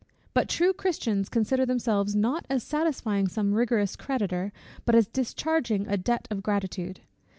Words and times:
But 0.33 0.49
true 0.49 0.73
Christians 0.73 1.29
consider 1.29 1.63
themselves 1.63 2.15
not 2.15 2.47
as 2.49 2.63
satisfying 2.63 3.27
some 3.27 3.53
rigorous 3.53 3.95
creditor, 3.95 4.51
but 4.83 4.95
as 4.95 5.05
discharging 5.07 5.85
a 5.85 5.95
debt 5.95 6.27
of 6.31 6.41
gratitude. 6.41 7.01